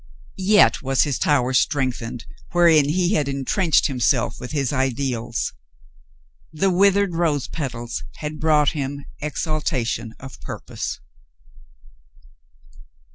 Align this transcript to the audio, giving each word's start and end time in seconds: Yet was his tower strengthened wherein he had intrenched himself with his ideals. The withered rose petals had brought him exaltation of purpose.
Yet 0.39 0.81
was 0.81 1.03
his 1.03 1.19
tower 1.19 1.53
strengthened 1.53 2.25
wherein 2.53 2.85
he 2.89 3.13
had 3.13 3.27
intrenched 3.27 3.85
himself 3.85 4.39
with 4.39 4.51
his 4.51 4.73
ideals. 4.73 5.53
The 6.51 6.71
withered 6.71 7.13
rose 7.13 7.47
petals 7.47 8.03
had 8.15 8.39
brought 8.39 8.69
him 8.71 9.05
exaltation 9.19 10.15
of 10.19 10.41
purpose. 10.41 10.99